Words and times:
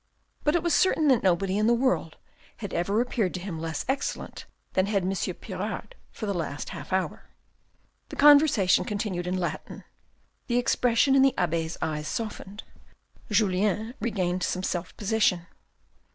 But 0.43 0.55
it 0.55 0.63
was 0.63 0.73
certain 0.73 1.09
that 1.09 1.21
nobody 1.21 1.59
in 1.59 1.67
the 1.67 1.75
world 1.75 2.17
had 2.57 2.73
ever 2.73 3.01
appeared 3.01 3.35
to 3.35 3.39
him 3.39 3.59
less 3.59 3.85
excellent 3.87 4.45
than 4.73 4.87
had 4.87 5.03
M. 5.03 5.11
Pirard 5.35 5.93
for 6.11 6.25
the 6.25 6.33
last 6.33 6.69
half 6.69 6.91
hour. 6.91 7.29
The 8.09 8.15
conversation 8.15 8.83
continued 8.83 9.27
in 9.27 9.37
Latin. 9.37 9.83
The 10.47 10.57
expression 10.57 11.13
in 11.13 11.21
the 11.21 11.37
abbe's 11.37 11.77
eyes 11.83 12.07
softened. 12.07 12.63
Julien 13.29 13.93
regained 14.01 14.41
some 14.41 14.63
self 14.63 14.97
possession. 14.97 15.45